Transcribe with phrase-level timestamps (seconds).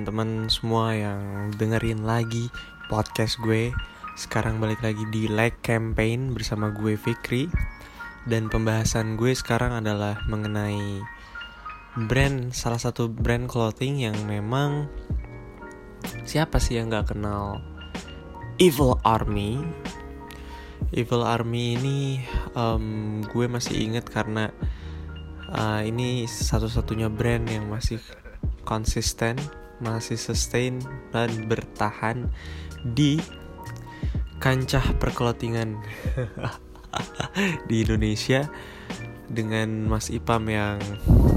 [0.00, 2.48] Teman-teman semua yang dengerin lagi
[2.88, 3.68] podcast gue.
[4.16, 7.52] Sekarang balik lagi di Like Campaign bersama gue Fikri.
[8.24, 11.04] Dan pembahasan gue sekarang adalah mengenai
[12.08, 14.88] brand Salah satu brand clothing yang memang
[16.24, 17.60] Siapa sih yang gak kenal?
[18.56, 19.60] Evil Army.
[20.96, 21.98] Evil Army ini
[22.56, 24.48] um, gue masih inget karena
[25.52, 28.00] uh, ini satu-satunya brand yang masih
[28.64, 29.36] konsisten,
[29.80, 30.80] masih sustain
[31.10, 32.28] dan bertahan
[32.84, 33.20] di
[34.40, 35.80] kancah perkelotingan
[37.68, 38.48] di Indonesia
[39.30, 40.80] dengan Mas Ipam yang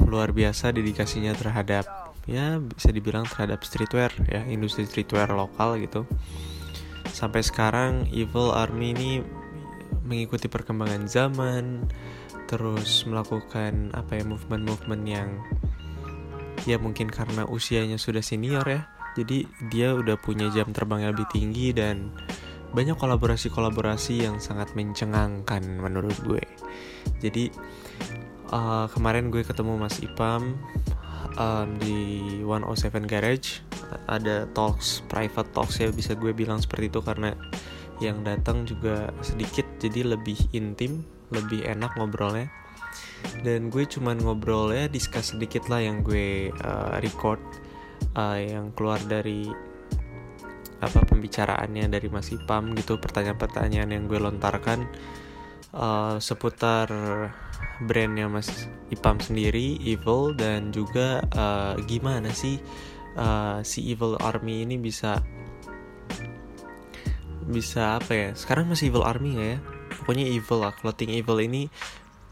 [0.08, 1.86] luar biasa dedikasinya terhadap
[2.24, 6.08] ya bisa dibilang terhadap streetwear ya industri streetwear lokal gitu.
[7.14, 9.12] Sampai sekarang Evil Army ini
[10.04, 11.86] mengikuti perkembangan zaman
[12.50, 15.30] terus melakukan apa ya movement-movement yang
[16.64, 18.88] ya mungkin karena usianya sudah senior ya.
[19.14, 22.10] Jadi dia udah punya jam terbang yang lebih tinggi dan
[22.74, 26.42] banyak kolaborasi-kolaborasi yang sangat mencengangkan menurut gue.
[27.22, 27.54] Jadi
[28.50, 30.58] uh, kemarin gue ketemu Mas Ipam
[31.38, 33.62] um, di 107 Garage.
[34.10, 37.38] Ada talks private talks ya bisa gue bilang seperti itu karena
[38.02, 42.50] yang datang juga sedikit jadi lebih intim lebih enak ngobrolnya
[43.42, 47.40] dan gue cuman ngobrol ya discuss sedikit lah yang gue uh, record
[48.16, 49.48] uh, yang keluar dari
[50.84, 54.84] apa pembicaraannya dari Mas Ipam gitu pertanyaan-pertanyaan yang gue lontarkan
[55.72, 56.92] uh, seputar
[57.88, 62.60] brandnya Mas Ipam sendiri Evil dan juga uh, gimana sih
[63.16, 65.24] uh, si Evil Army ini bisa
[67.44, 69.60] bisa apa ya sekarang masih Evil Army nggak ya?
[70.04, 71.68] Pokoknya Evil lah clothing Evil ini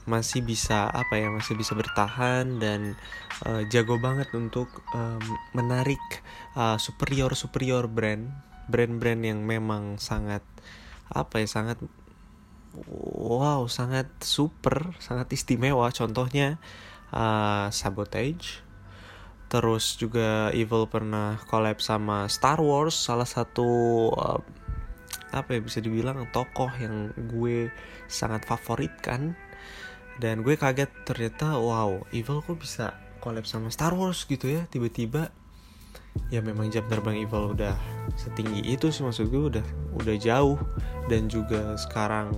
[0.10, 2.98] masih bisa apa ya masih bisa bertahan dan
[3.46, 4.68] uh, jago banget untuk
[4.98, 5.22] um,
[5.54, 6.02] menarik
[6.58, 8.34] uh, superior superior brand
[8.66, 10.42] brand-brand yang memang sangat
[11.12, 11.78] apa ya sangat
[13.20, 15.92] wow sangat super sangat istimewa.
[15.92, 16.58] Contohnya
[17.12, 18.64] uh, sabotage.
[19.52, 23.68] Terus juga Evil pernah collab sama Star Wars salah satu
[24.16, 24.40] uh,
[25.36, 27.72] apa ya bisa dibilang tokoh yang gue
[28.08, 29.36] sangat favoritkan
[30.18, 35.30] dan gue kaget ternyata wow Evil kok bisa collab sama Star Wars gitu ya tiba-tiba.
[36.28, 37.78] Ya memang jam terbang Evil udah
[38.20, 40.60] setinggi itu sih maksud gue udah udah jauh.
[41.08, 42.36] Dan juga sekarang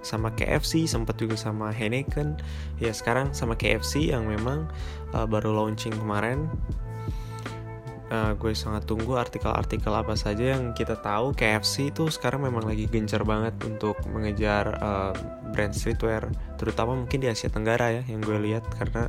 [0.00, 2.40] sama KFC sempat juga sama Heineken.
[2.80, 4.64] Ya sekarang sama KFC yang memang
[5.12, 6.48] uh, baru launching kemarin
[8.10, 11.32] uh, gue sangat tunggu artikel-artikel apa saja yang kita tahu.
[11.32, 15.14] KFC itu sekarang memang lagi gencar banget untuk mengejar uh,
[15.54, 16.28] brand streetwear
[16.60, 18.66] terutama mungkin di Asia Tenggara ya yang gue lihat.
[18.76, 19.08] Karena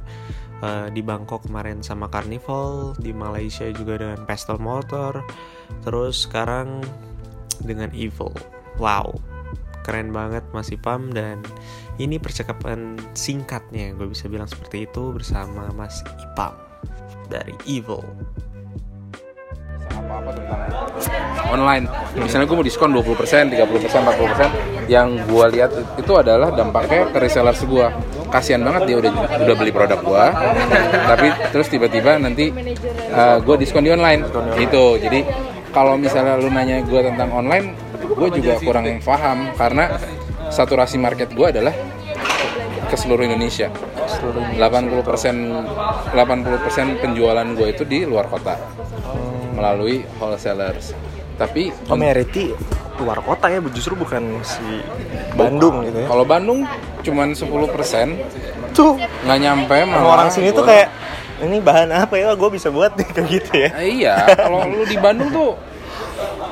[0.62, 5.26] uh, di Bangkok kemarin sama Carnival di Malaysia juga dengan Pastel Motor.
[5.84, 6.86] Terus sekarang
[7.66, 8.32] dengan Evil.
[8.80, 9.32] Wow
[9.82, 11.42] keren banget Mas Ipam dan
[11.98, 16.54] ini percakapan singkatnya gue bisa bilang seperti itu bersama Mas Ipam
[17.30, 18.06] dari Evil
[20.12, 20.62] apa-apa tentang
[21.52, 21.86] online.
[22.16, 27.64] Misalnya gue mau diskon 20%, 30%, 40%, yang gue lihat itu adalah dampaknya ke resellers
[27.64, 27.88] gue.
[28.32, 29.12] Kasihan banget dia udah
[29.44, 30.26] udah beli produk gue,
[31.08, 32.48] tapi terus tiba-tiba nanti
[33.12, 34.24] uh, gue diskon di online.
[34.56, 34.96] Itu.
[35.00, 35.28] Jadi
[35.76, 40.00] kalau misalnya lu nanya gue tentang online, gue juga kurang paham karena
[40.52, 41.76] saturasi market gue adalah
[42.88, 43.68] ke seluruh Indonesia.
[44.12, 48.60] 80% 80% penjualan gue itu di luar kota
[49.54, 50.96] melalui wholesalers.
[51.40, 52.54] Tapi Meriti
[53.02, 54.62] luar kota ya justru bukan si
[55.34, 56.08] Bandung gitu ya.
[56.08, 56.70] kalau Bandung
[57.02, 57.42] cuman 10%
[58.72, 58.94] Tuh.
[59.28, 60.88] Nggak nyampe sama malah orang sini tuh kayak
[61.42, 62.32] ini bahan apa ya?
[62.38, 63.70] Gue bisa buat nih kayak gitu ya.
[63.82, 65.52] Eh, iya, kalau lu di Bandung tuh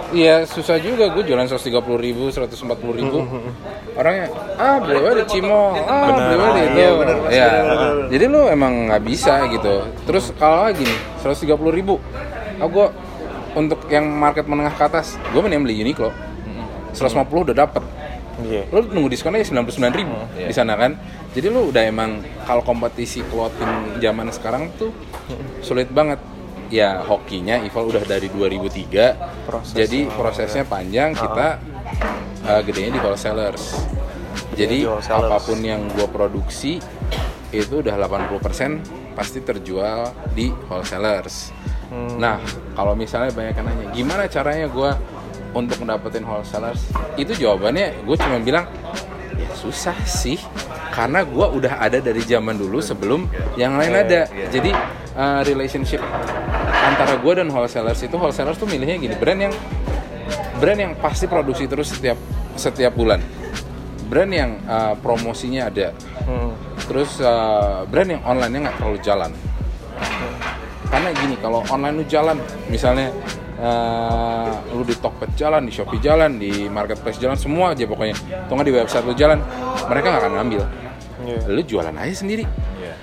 [0.09, 1.05] Iya susah juga.
[1.13, 1.69] Gue jualan 130
[2.01, 3.21] ribu, 140 ribu.
[3.93, 4.25] Orangnya,
[4.57, 6.25] ah beli aja di Cimo, ah Benar.
[6.25, 6.73] beli aja di itu.
[6.73, 7.49] iya, benar, Ya,
[8.09, 9.85] jadi lu emang nggak bisa gitu.
[10.09, 12.01] Terus kalau lagi nih, 130 ribu
[12.59, 12.87] Ah gue
[13.57, 16.11] untuk yang market menengah ke atas, gue mending beli Uniqlo.
[16.93, 17.83] 150 udah dapet.
[18.39, 18.71] Iya.
[18.71, 20.95] lu nunggu diskonnya 99 ribu di sana kan.
[21.35, 24.95] Jadi lu udah emang kalau kompetisi clothing zaman sekarang tuh
[25.59, 26.19] sulit banget.
[26.69, 29.73] Ya hokinya Evil udah dari 2003 Proses.
[29.73, 31.57] Jadi oh, prosesnya panjang kita
[32.45, 33.89] uh, gedenya di wholesalers.
[34.53, 35.33] Jadi di wholesalers.
[35.33, 36.77] apa pun yang gua produksi
[37.49, 41.49] itu udah 80% pasti terjual di wholesalers
[42.21, 42.37] nah
[42.77, 44.93] kalau misalnya banyak yang nanya gimana caranya gua
[45.53, 46.81] untuk mendapatkan wholesalers?
[47.17, 48.69] Itu jawabannya gue cuma bilang
[49.33, 50.37] ya susah sih.
[50.89, 54.21] Karena gue udah ada dari zaman dulu sebelum yang lain Iya, ada.
[54.35, 54.47] iya.
[54.51, 54.71] jadi
[55.15, 56.01] uh, relationship
[56.83, 59.53] antara gue dan wholesalers itu wholesalers tuh milihnya gini brand yang
[60.59, 62.19] brand yang pasti produksi terus setiap
[62.59, 63.23] setiap bulan.
[64.11, 65.93] Brand yang uh, promosinya ada.
[66.29, 66.53] Hmm.
[66.89, 69.31] terus uh, brand yang online-nya nggak terlalu jalan
[70.89, 72.37] karena gini kalau online lu jalan
[72.67, 73.13] misalnya
[73.61, 78.17] uh, lu di Tokped jalan di Shopee jalan di marketplace jalan semua aja pokoknya.
[78.17, 79.39] Atau nggak di website lu jalan
[79.85, 80.63] mereka nggak akan ngambil.
[81.19, 81.51] Iya.
[81.51, 82.47] lu jualan aja sendiri.
[82.79, 82.95] Iya.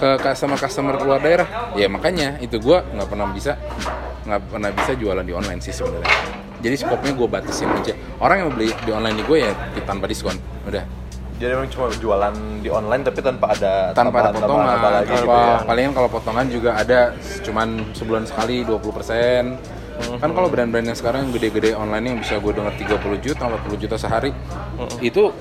[0.00, 1.46] ke customer customer keluar daerah.
[1.76, 3.60] Ya makanya itu gua nggak pernah bisa
[4.24, 6.10] nggak pernah bisa jualan di online sih sebenarnya.
[6.62, 7.90] Jadi skopnya gue batasin aja.
[8.22, 9.50] Orang yang mau beli di online di gue ya
[9.82, 10.38] tanpa diskon.
[10.62, 11.01] Udah
[11.42, 15.26] Jadi memang cuma jualan di online tapi tanpa ada tanpa ada potongan apa lagi gitu
[15.26, 15.56] tanpa ya.
[15.66, 17.00] palingan kalau potongan juga ada
[17.42, 17.68] cuman
[17.98, 19.82] sebulan sekali 20%
[20.22, 23.96] kan kalau brand-brand yang sekarang gede-gede online yang bisa gue denger 30 juta 40 juta
[23.98, 24.30] sehari
[25.02, 25.34] itu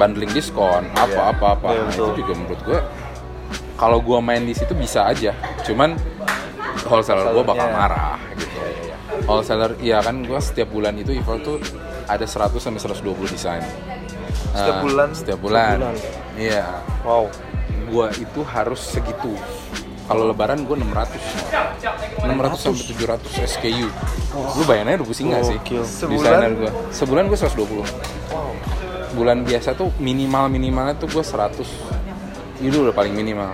[0.00, 1.68] bundling diskon apa apa apa.
[1.76, 2.80] Iya, Nah, itu juga menurut gue
[3.76, 5.36] kalau gue main di situ bisa aja.
[5.64, 5.96] Cuman
[6.88, 8.60] wholesaler gue bakal marah gitu.
[9.28, 11.56] Wholesaler iya kan gue setiap bulan itu Evil tuh
[12.08, 13.62] ada 100 sampai 120 desain
[14.50, 15.08] Setiap Eh, bulan?
[15.12, 15.94] setiap bulan bulan.
[16.34, 16.66] iya
[17.00, 17.24] Wow.
[17.86, 19.34] gua itu harus segitu
[20.04, 21.22] kalau lebaran gua 600
[22.20, 23.88] 600 sampai 700 SKU
[24.30, 25.82] lu bayangin aja udah pusing gak sih Gokil.
[25.82, 26.50] Sebulan?
[26.56, 27.82] gua sebulan gua 120
[29.12, 31.66] bulan biasa tuh minimal minimalnya tuh gua 100
[32.60, 33.50] itu udah paling minimal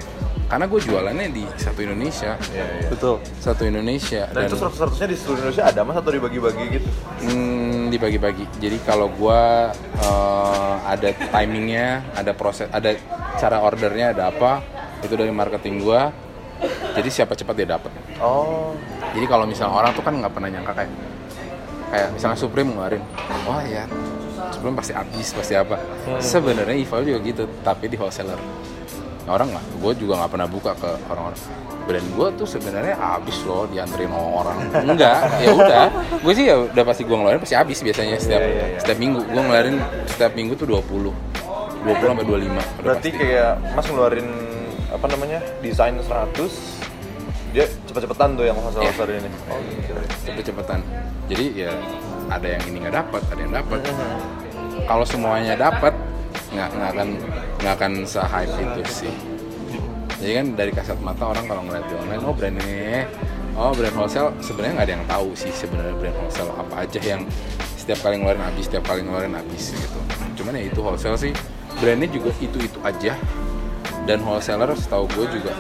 [0.46, 2.86] karena gue jualannya di satu Indonesia Iya, iya.
[2.86, 3.18] Betul.
[3.36, 6.88] satu Indonesia Dan, itu seratus-seratusnya di seluruh Indonesia ada mas atau dibagi-bagi gitu?
[7.20, 8.60] Hmm, dibagi-bagi.
[8.60, 12.94] Jadi kalau gua eh, ada timingnya, ada proses, ada
[13.36, 14.62] cara ordernya, ada apa,
[15.02, 16.10] itu dari marketing gua.
[16.96, 17.92] Jadi siapa cepat dia dapat.
[18.16, 18.72] Oh,
[19.12, 20.92] Jadi kalau misalnya orang tuh kan nggak pernah nyangka kayak
[21.92, 23.04] kayak misalnya Supreme ngeluarin,
[23.46, 23.84] oh ya
[24.50, 25.76] Supreme pasti habis, pasti apa.
[26.18, 28.40] Sebenarnya Ival juga gitu, tapi di wholesaler.
[29.26, 31.40] Orang nggak, gue juga nggak pernah buka ke orang-orang.
[31.82, 34.58] Brand gue tuh sebenarnya habis loh dianterin orang.
[34.72, 35.86] Enggak, ya udah.
[36.18, 38.78] Gue sih ya udah pasti gue ngeluarin pasti habis biasanya setiap Iya, iya, iya.
[38.78, 39.20] setiap minggu.
[39.22, 39.76] Gue ngeluarin
[40.08, 41.10] setiap minggu tuh 20
[41.86, 43.10] 20 sampai 25 udah berarti pasti.
[43.14, 44.28] kayak mas ngeluarin
[44.88, 48.90] apa namanya desain 100 dia cepet-cepetan tuh yang Iya.
[49.16, 49.30] ini.
[49.46, 49.94] Oh, gitu.
[50.26, 50.82] cepet-cepetan
[51.26, 51.70] jadi ya
[52.26, 53.78] ada yang ini nggak dapat ada yang dapat
[54.82, 55.94] kalau semuanya dapat
[56.56, 57.08] nggak nggak akan
[57.60, 59.12] nggak akan se hype itu sih.
[60.16, 63.04] Jadi kan dari kasat mata orang kalau ngeliat di online oh brand ini
[63.52, 67.22] oh brand wholesale sebenarnya nggak ada yang tahu sih sebenarnya brand wholesale apa aja yang
[67.76, 70.00] setiap kali ngeluarin habis setiap kali ngeluarin habis gitu.
[70.40, 71.36] Cuman ya itu wholesale sih.
[71.76, 73.12] Brandnya juga itu itu aja.
[74.06, 75.52] Dan wholesaler setahu gue juga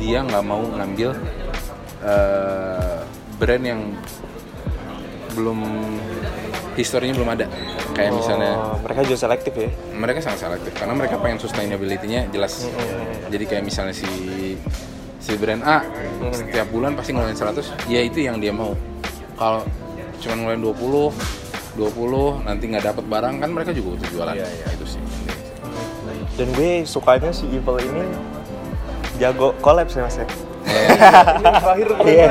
[0.00, 1.14] dia nggak mau ngambil
[2.00, 2.98] eh,
[3.38, 3.92] brand yang
[5.36, 5.60] belum
[6.80, 7.46] historinya belum ada.
[7.92, 9.68] Kayak misalnya Oh, mereka juga selektif ya.
[9.92, 12.64] mereka sangat selektif karena mereka pengen sustainability-nya jelas.
[13.28, 14.08] Jadi kayak misalnya si
[15.20, 15.84] si brand A
[16.32, 18.72] setiap bulan pasti ngeluarin 100 ya itu yang dia mau.
[19.36, 19.62] Kalau
[20.18, 21.12] cuma ngeluarin 20
[21.70, 24.34] 20 nanti nggak dapat barang kan mereka juga butuh jualan.
[24.34, 24.66] Iya, iya.
[24.74, 25.00] itu sih.
[26.34, 28.04] Dan gue sukanya si Evil ini
[29.20, 30.26] jago collab sih mas ya.
[30.70, 32.28] Terakhir Iya.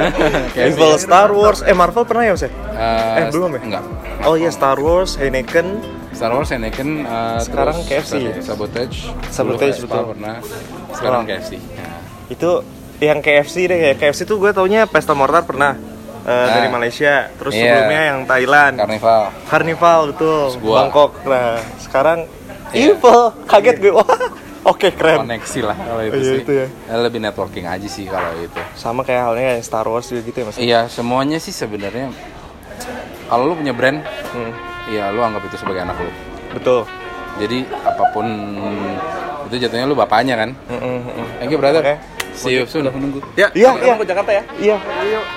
[0.69, 0.97] Sih.
[0.99, 2.51] Star Wars, eh Marvel pernah ya mas ya?
[2.51, 3.61] Eh, Eh, belum ya?
[3.61, 3.83] enggak
[4.21, 5.79] Oh iya Star Wars, Heineken,
[6.11, 8.13] Star Wars Anakin uh, Sekarang terus KFC.
[8.41, 8.97] Sabotage
[9.29, 10.03] Sabotage, Vespa betul.
[10.13, 10.35] pernah
[10.91, 11.27] sekarang Oh.
[11.27, 12.51] KFC Nah, itu
[12.99, 13.93] yang KFC deh ya.
[13.93, 15.71] KFC tuh gue taunya Pesta Mortar pernah
[16.19, 17.31] eh, dari Malaysia.
[17.31, 17.63] Terus Iya.
[17.79, 18.73] sebelumnya yang Thailand.
[18.75, 20.43] Karnival Carnival betul.
[20.59, 21.11] Bangkok.
[21.23, 22.27] Nah, sekarang
[22.69, 22.91] Iya.
[22.91, 23.21] Evil.
[23.47, 23.93] Kaget gue.
[23.95, 24.03] Wah.
[24.69, 25.25] Oke, keren.
[25.25, 26.67] koneksi lah kalau itu Iya, sih itu ya.
[26.69, 30.37] Eh, lebih networking aja sih kalau itu Sama kayak halnya kayak Star Wars juga gitu
[30.37, 30.55] ya, Mas.
[30.57, 32.13] iya semuanya sih sebenarnya
[33.25, 33.99] kalau lu punya brand
[34.29, 34.53] Hmm,
[34.87, 36.11] ya lu anggap itu sebagai anak lu
[36.51, 36.85] betul.
[37.35, 38.25] jadi apa pun
[39.43, 41.27] itu jatuhnya lu bapaknya kan Mm, mm, mm.
[41.35, 41.95] thank you brother Oke.
[42.31, 43.93] see you soon menunggu Ya, iya, iya.
[43.95, 44.77] ke Jakarta ya Iya.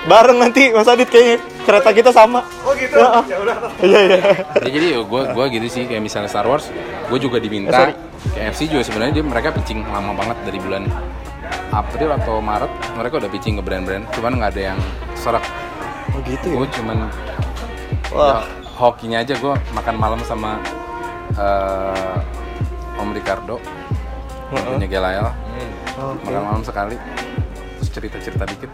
[0.05, 2.45] Bareng nanti Mas Adit kayaknya kereta kita sama.
[2.61, 4.17] oh gitu Ya, ya udah Iya, iya.
[4.55, 6.69] Ya, jadi gue gua gitu sih kayak misalnya Star Wars
[7.03, 7.93] gue juga Eh, diminta sorry.
[8.31, 10.87] KFC juga sebenarnya dia mereka pitching lama banget dari bulan
[11.69, 14.79] April atau Maret mereka udah pitching ke brand-brand cuman nggak ada yang
[15.13, 15.43] serak
[16.13, 16.55] Oh gitu ya.
[16.55, 16.97] gue cuman
[18.13, 18.21] Wah.
[18.21, 18.37] ya,
[18.71, 20.61] hokinya aja gue makan malam sama
[21.33, 22.17] eh,
[22.95, 23.57] Om Ricardo
[24.53, 24.63] Heeh.
[24.69, 25.25] punya Gelael
[25.97, 26.23] Oke.
[26.23, 26.95] makan malam sekali
[27.75, 28.69] terus cerita-cerita dikit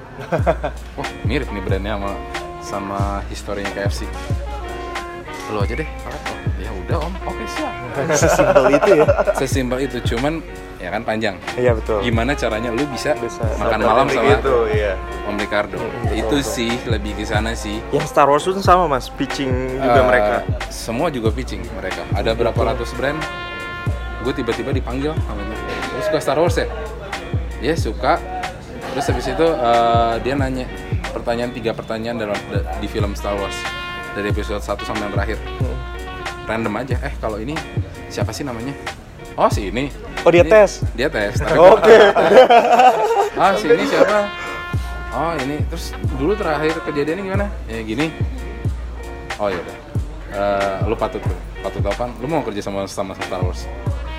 [1.00, 2.12] wah mirip nih brandnya sama
[2.60, 4.03] sama historinya KFC
[5.50, 6.28] lu aja deh ya
[6.89, 7.13] udah om.
[7.24, 7.74] Oke siap.
[8.22, 9.05] Sesimpel itu ya.
[9.38, 10.41] sesimpel itu cuman
[10.79, 11.36] ya kan panjang.
[11.53, 12.01] Iya betul.
[12.01, 14.96] gimana caranya lu bisa, Bisa makan malam sama gitu iya.
[15.27, 15.77] Om Ricardo?
[15.77, 16.41] Betul, itu betul.
[16.41, 17.77] sih lebih ke sana sih.
[17.91, 20.36] Yang Star Wars itu sama Mas, pitching juga Eh, mereka.
[20.72, 22.01] semua juga pitching mereka.
[22.15, 25.60] Ada berapa ratus brand gue gue tiba-tiba dipanggil sama dia.
[25.96, 26.67] Lu suka Star Wars ya?
[27.60, 28.17] Dia suka.
[28.89, 30.65] Terus habis itu eh, dia nanya
[31.12, 32.39] pertanyaan tiga pertanyaan dalam
[32.79, 33.55] di film Star Wars.
[34.10, 35.38] Dari episode 1 sampai yang terakhir
[36.50, 36.98] random aja.
[37.06, 37.53] Eh kalau ini
[38.10, 38.74] siapa sih namanya?
[39.38, 39.94] Oh si ini.
[40.25, 40.84] Oh, dia Ini- tes?
[40.98, 41.39] dia tes.
[41.56, 41.96] Oke.
[43.39, 44.27] ah si ini siapa?
[45.13, 45.62] Oh ini.
[45.70, 47.48] Terus dulu terakhir kejadiannya gimana?
[47.70, 48.10] Ya gini.
[49.38, 49.77] Oh ya udah.
[50.29, 51.22] Eh, lu patut
[51.63, 52.10] patut apa?
[52.20, 53.70] Lu mau kerja sama sama Star Wars?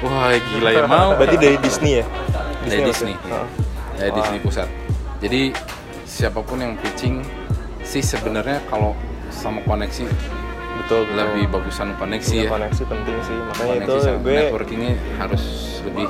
[0.00, 0.86] Wah gila ya.
[0.88, 1.18] Mau.
[1.18, 2.04] Berarti dari Disney ya?
[2.64, 2.88] dari apa?
[2.88, 3.14] Disney.
[3.14, 3.28] Ya.
[3.28, 3.48] Heeh.
[4.00, 4.68] dari Disney pusat.
[5.20, 5.52] Jadi
[6.08, 7.20] siapa pun yang pitching
[7.84, 8.96] sih sebenarnya kalau
[9.28, 10.08] sama koneksi
[10.90, 11.22] Betul, betul.
[11.22, 13.36] lebih bagusan koneksi Punya ya koneksi penting sih.
[13.38, 15.42] Makanya koneksi itu gue networkingnya harus
[15.80, 16.06] lebih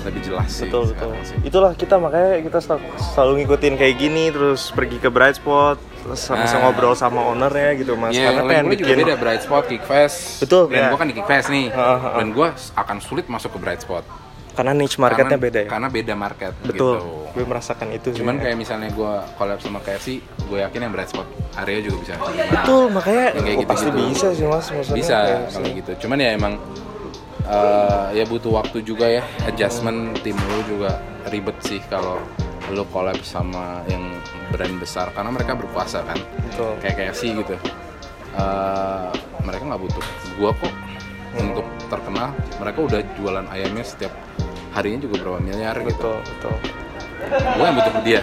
[0.00, 1.36] lebih jelas sih betul betul sih.
[1.42, 2.80] itulah kita makanya kita sel-
[3.12, 6.56] selalu ngikutin kayak gini terus pergi ke bright spot terus sama Nah.
[6.62, 10.40] ngobrol sama ownernya gitu mas Iya, karena pengen gue juga bikin beda Bright Spot, Kickfest.
[10.40, 10.88] Betul, Dan ya.
[10.88, 11.66] gue kan di Kickfest nih.
[11.68, 12.08] Ha, ha, ha.
[12.16, 14.00] Dan gue akan sulit masuk ke Bright Spot.
[14.60, 16.52] Karena niche marketnya karena, beda ya Karena beda market.
[16.60, 17.08] betul Gitu.
[17.30, 18.18] gue merasakan itu sih.
[18.20, 21.24] Cuman kayak misalnya gue collab sama KFC, gue yakin yang Bright Spot
[21.56, 22.14] area juga bisa.
[22.18, 24.10] betul makanya Yang kayak oh, pasti gitu-gitu.
[24.10, 25.78] bisa sih mas maksudnya Bisa kayak kalau sih.
[25.78, 25.92] gitu.
[26.02, 26.54] Cuman ya emang
[27.42, 30.90] eh, ya butuh waktu juga ya adjustment tim lu juga
[31.26, 32.20] ribet sih kalau
[32.68, 34.04] lu collab sama yang
[34.48, 37.56] brand besar karena mereka berkuasa kan betul kayak KFC gitu
[38.30, 39.08] Eh,
[39.42, 40.04] mereka nggak butuh
[40.36, 40.70] gua kok
[41.32, 44.14] untuk terkenal mereka udah jualan ayamnya setiap
[44.70, 45.92] harinya juga berapa miliar gitu.
[45.92, 46.54] Betul betul.
[47.30, 48.22] Gua yang butuh dia.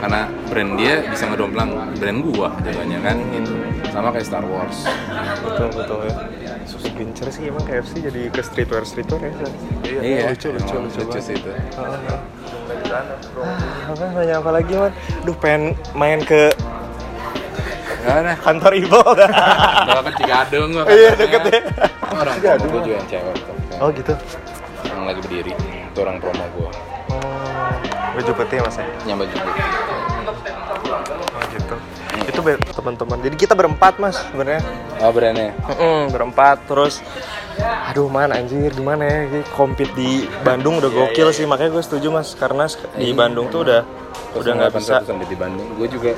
[0.00, 3.16] Karena brand dia bisa ngedomplang brand gua jadinya kan.
[3.30, 3.52] Gitu
[3.90, 4.86] sama kayak Star Wars.
[5.42, 6.14] Betul betul ya.
[6.62, 9.32] Sus gencer sih emang KFC jadi ke streetwear streetwear ya
[10.00, 11.22] iya lucu lucu emang lucu, banget.
[11.24, 11.50] sih itu.
[13.40, 14.92] Ah, apa nanya apa lagi man
[15.24, 16.52] duh pengen main ke
[18.00, 21.60] Gak ada kantor ibu kalau kan Cigadung Iya, deket ya.
[22.08, 22.70] orang Cigadung.
[22.80, 23.36] juga yang cewek
[23.76, 24.12] oh gitu
[25.10, 25.52] yang lagi berdiri.
[25.90, 26.70] Itu orang promo oh
[28.14, 28.86] baju putih mas ya?
[29.10, 31.74] Nyampe juga oh gitu.
[32.30, 33.18] Itu be- teman-teman.
[33.26, 34.62] Jadi kita berempat mas sebenarnya.
[35.02, 37.02] Oh brandnya Mm-mm, berempat terus
[37.60, 39.18] aduh man anjir gimana ya?
[39.26, 41.42] Ini compete di Bandung udah gokil sih.
[41.46, 43.82] Makanya gue setuju mas karena di Bandung tuh udah
[44.38, 45.02] udah nggak bisa.
[45.02, 45.66] sampai di Bandung.
[45.74, 46.14] Gue juga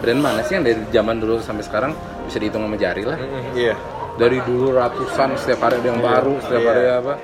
[0.00, 1.92] brand mana sih yang dari zaman dulu sampai sekarang?
[2.24, 3.18] Bisa dihitung sama jari lah.
[3.52, 3.76] Iya.
[4.18, 6.68] Dari dulu ratusan setiap hari ada yang baru setiap Iya.
[6.70, 7.14] hari apa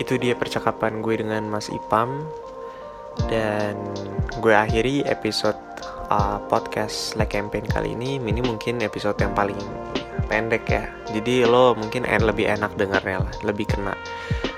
[0.00, 2.24] itu dia percakapan gue dengan Mas Ipam.
[3.28, 3.76] Dan
[4.40, 5.58] gue akhiri episode
[6.08, 8.16] uh, podcast like campaign kali ini.
[8.16, 9.60] Ini mungkin episode yang paling
[10.26, 10.88] pendek ya.
[11.12, 13.92] Jadi lo mungkin en lebih enak dengarnya lah lebih kena.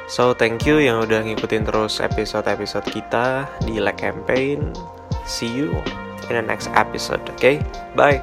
[0.07, 4.71] So thank you yang udah ngikutin terus episode-episode kita di like campaign.
[5.27, 5.75] See you
[6.31, 7.59] in the next episode okay?
[7.99, 8.23] Bye